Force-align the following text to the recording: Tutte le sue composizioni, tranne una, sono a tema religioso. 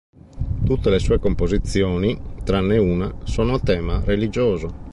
Tutte 0.65 0.89
le 0.89 0.97
sue 0.97 1.19
composizioni, 1.19 2.19
tranne 2.43 2.79
una, 2.79 3.15
sono 3.23 3.53
a 3.53 3.59
tema 3.59 4.01
religioso. 4.03 4.89